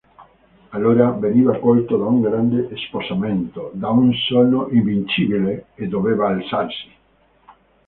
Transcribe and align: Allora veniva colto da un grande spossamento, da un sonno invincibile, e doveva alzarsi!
Allora 0.69 1.11
veniva 1.11 1.59
colto 1.59 1.95
da 1.95 2.05
un 2.05 2.21
grande 2.21 2.75
spossamento, 2.75 3.69
da 3.75 3.89
un 3.91 4.11
sonno 4.15 4.67
invincibile, 4.71 5.65
e 5.75 5.87
doveva 5.87 6.29
alzarsi! 6.29 6.91